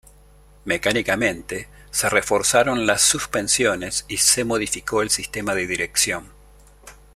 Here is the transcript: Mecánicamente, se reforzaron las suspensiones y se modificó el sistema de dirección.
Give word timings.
Mecánicamente, 0.65 1.67
se 1.91 2.09
reforzaron 2.09 2.87
las 2.87 3.03
suspensiones 3.03 4.05
y 4.07 4.17
se 4.17 4.43
modificó 4.43 5.03
el 5.03 5.11
sistema 5.11 5.53
de 5.53 5.67
dirección. 5.67 6.31